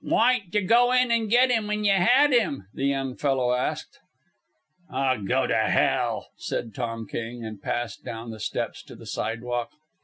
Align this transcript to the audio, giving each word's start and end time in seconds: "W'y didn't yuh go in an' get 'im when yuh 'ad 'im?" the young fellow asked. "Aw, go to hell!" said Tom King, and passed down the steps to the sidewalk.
"W'y 0.03 0.47
didn't 0.49 0.63
yuh 0.63 0.67
go 0.67 0.91
in 0.91 1.11
an' 1.11 1.27
get 1.27 1.51
'im 1.51 1.67
when 1.67 1.83
yuh 1.83 1.91
'ad 1.93 2.33
'im?" 2.33 2.65
the 2.73 2.87
young 2.87 3.15
fellow 3.15 3.53
asked. 3.53 3.99
"Aw, 4.89 5.17
go 5.17 5.45
to 5.45 5.55
hell!" 5.55 6.29
said 6.37 6.73
Tom 6.73 7.05
King, 7.07 7.45
and 7.45 7.61
passed 7.61 8.03
down 8.03 8.31
the 8.31 8.39
steps 8.39 8.81
to 8.81 8.95
the 8.95 9.05
sidewalk. 9.05 9.69